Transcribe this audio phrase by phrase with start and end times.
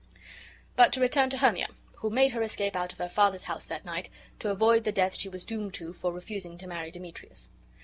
[0.75, 1.67] But to return to Hermia,
[1.97, 5.15] who made her escape out of her father's house that night, to avoid the death
[5.15, 7.49] she was doomed to for refusing to marry Demetrius.